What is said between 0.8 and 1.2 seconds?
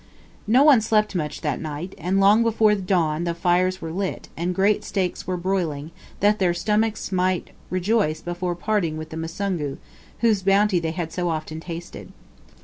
slept